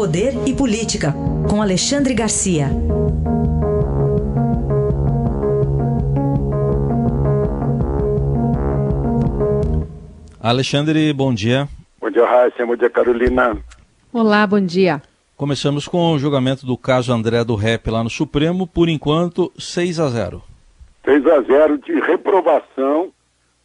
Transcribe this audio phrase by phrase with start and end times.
[0.00, 1.12] Poder e Política,
[1.46, 2.68] com Alexandre Garcia.
[10.40, 11.68] Alexandre, bom dia.
[12.00, 12.64] Bom dia, Raíssa.
[12.64, 13.58] Bom dia, Carolina.
[14.10, 15.02] Olá, bom dia.
[15.36, 20.00] Começamos com o julgamento do caso André do Rep lá no Supremo, por enquanto 6
[20.00, 20.42] a 0.
[21.04, 23.12] 6 a 0 de reprovação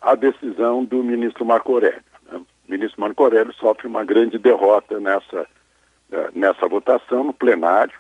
[0.02, 2.04] à decisão do ministro Marco Aurélio.
[2.30, 2.38] Né?
[2.38, 5.48] O ministro Marco Aurélio sofre uma grande derrota nessa,
[6.46, 7.98] nessa votação no plenário.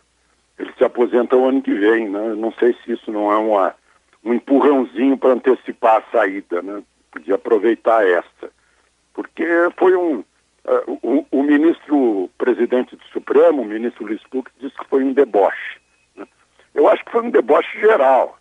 [0.57, 2.09] Ele se aposenta o ano que vem.
[2.09, 2.35] Né?
[2.35, 3.75] Não sei se isso não é uma,
[4.23, 6.61] um empurrãozinho para antecipar a saída.
[6.61, 6.83] Né?
[7.11, 8.51] Podia aproveitar essa.
[9.13, 9.45] Porque
[9.77, 10.23] foi um.
[10.67, 15.13] Uh, o, o, ministro presidente do Supremo, o ministro Luiz Fux, disse que foi um
[15.13, 15.79] deboche.
[16.15, 16.25] Né?
[16.73, 18.39] Eu acho que foi um deboche geral.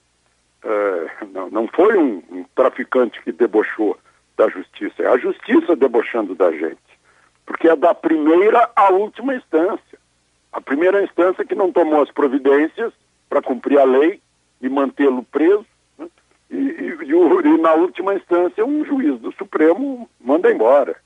[0.65, 3.99] Uh, não, não foi um, um traficante que debochou
[4.39, 6.94] da justiça, é a justiça debochando da gente.
[7.47, 9.99] Porque é da primeira à última instância.
[10.53, 12.93] A primeira instância que não tomou as providências
[13.29, 14.21] para cumprir a lei
[14.61, 15.67] e mantê-lo preso,
[15.99, 16.07] né?
[16.51, 20.97] e, e, e, e, na última instância um juiz do Supremo manda embora.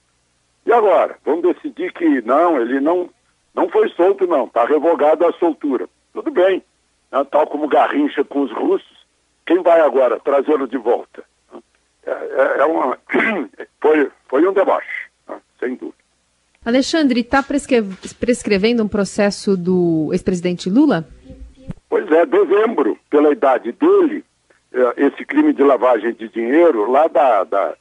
[0.67, 1.17] E agora?
[1.25, 3.09] Vamos decidir que não, ele não,
[3.55, 5.89] não foi solto, não, está revogada a soltura.
[6.12, 6.62] Tudo bem.
[7.11, 7.25] Né?
[7.31, 9.07] Tal como Garrincha com os russos,
[9.47, 11.25] quem vai agora trazê-lo de volta?
[12.05, 12.99] É, é, é uma,
[13.81, 15.41] foi, foi um deboche, né?
[15.59, 15.97] sem dúvida.
[16.69, 17.83] Alexandre, está prescre...
[18.21, 21.09] prescrevendo um processo do ex-presidente Lula?
[21.89, 24.23] Pois é, dezembro, pela idade dele,
[24.71, 27.75] é, esse crime de lavagem de dinheiro lá da, da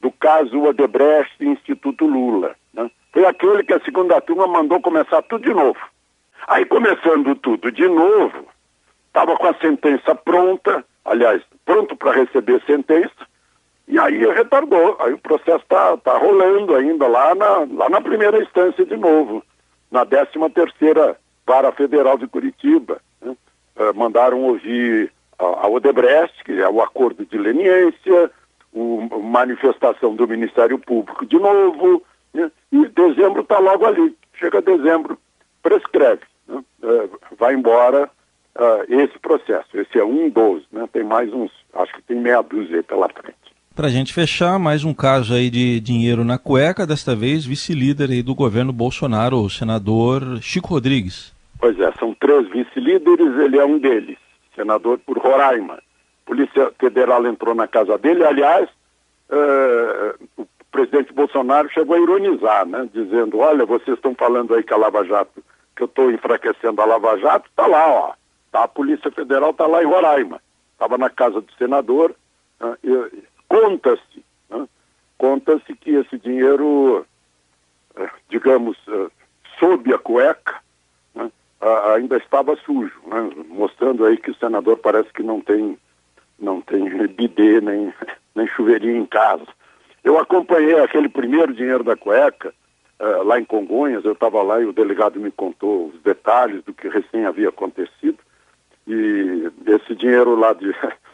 [0.00, 2.54] do caso Odebrecht Instituto Lula.
[2.72, 2.88] Né?
[3.12, 5.80] Foi aquele que a segunda turma mandou começar tudo de novo.
[6.46, 8.46] Aí, começando tudo de novo,
[9.08, 13.26] estava com a sentença pronta, aliás, pronto para receber sentença,
[13.88, 14.96] e aí retardou.
[15.00, 19.42] Aí o processo está tá rolando ainda lá na, lá na primeira instância de novo,
[19.90, 23.00] na 13 terceira Vara Federal de Curitiba.
[23.20, 23.34] Né?
[23.76, 28.30] É, mandaram ouvir a, a Odebrecht, que é o acordo de leniência,
[28.72, 32.02] o, manifestação do Ministério Público de novo,
[32.34, 32.50] né?
[32.70, 34.14] e dezembro está logo ali.
[34.34, 35.18] Chega dezembro,
[35.62, 36.62] prescreve, né?
[36.82, 38.10] é, vai embora
[38.54, 39.68] uh, esse processo.
[39.74, 40.86] Esse é um dos, né?
[40.92, 43.47] tem mais uns, acho que tem meia dúzia pela frente.
[43.78, 48.24] Para a gente fechar, mais um caso aí de dinheiro na cueca, desta vez vice-líder
[48.24, 51.32] do governo Bolsonaro, o senador Chico Rodrigues.
[51.60, 54.18] Pois é, são três vice-líderes, ele é um deles,
[54.56, 55.80] senador por Roraima.
[56.26, 58.24] Polícia Federal entrou na casa dele.
[58.24, 58.68] Aliás,
[59.30, 62.88] uh, o presidente Bolsonaro chegou a ironizar, né?
[62.92, 65.40] Dizendo, olha, vocês estão falando aí que a Lava Jato,
[65.76, 68.12] que eu estou enfraquecendo a Lava Jato, está lá, ó.
[68.50, 70.40] Tá, a Polícia Federal está lá em Roraima.
[70.72, 72.12] Estava na casa do senador.
[72.60, 74.68] Uh, Conta-se, né?
[75.16, 77.06] conta-se que esse dinheiro,
[77.96, 78.76] uh, digamos,
[79.58, 80.60] sob a cueca,
[81.14, 81.30] né?
[81.94, 83.30] ainda estava sujo, né?
[83.48, 85.78] mostrando aí que o senador parece que não tem
[86.38, 87.92] não tem bidê nem,
[88.34, 89.46] nem chuveirinho em casa.
[90.04, 92.54] Eu acompanhei aquele primeiro dinheiro da cueca
[93.00, 96.72] uh, lá em Congonhas, eu estava lá e o delegado me contou os detalhes do
[96.72, 98.18] que recém havia acontecido.
[98.86, 100.72] E esse dinheiro lá de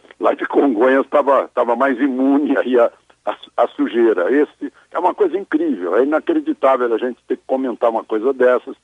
[0.65, 2.91] Congonhas estava tava mais imune aí a,
[3.27, 4.33] a, a, sujeira.
[4.33, 8.75] Esse é uma coisa incrível, é inacreditável a gente ter que comentar uma coisa dessas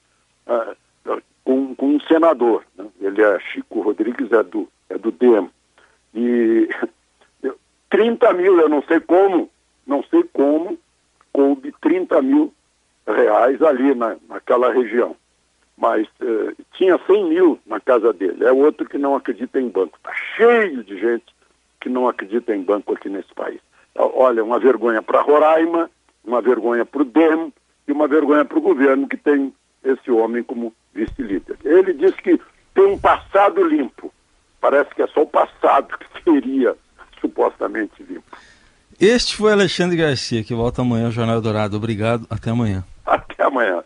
[0.47, 2.63] uh, com, com um senador.
[2.77, 2.85] Né?
[3.01, 5.49] Ele é Chico Rodrigues, é do, é do DEM.
[6.15, 6.69] E
[7.89, 9.49] 30 mil, eu não sei como,
[9.87, 10.79] não sei como,
[11.33, 12.53] coube 30 mil
[13.07, 15.17] reais ali na, naquela região.
[15.79, 18.45] Mas eh, tinha 100 mil na casa dele.
[18.45, 19.97] É outro que não acredita em banco.
[19.97, 21.40] Está cheio de gente
[21.81, 23.61] que não acredita em banco aqui nesse país.
[23.95, 25.91] Olha, uma vergonha para Roraima,
[26.25, 27.53] uma vergonha para o DEM
[27.89, 29.53] e uma vergonha para o governo que tem
[29.83, 31.57] esse homem como vice-líder.
[31.65, 32.41] Ele diz que
[32.75, 34.13] tem um passado limpo.
[34.61, 36.77] Parece que é só o passado que seria
[37.21, 38.25] supostamente limpo.
[39.01, 41.77] Este foi Alexandre Garcia, que volta amanhã ao Jornal Dourado.
[41.77, 42.85] Obrigado, até amanhã.
[43.07, 43.83] Até amanhã.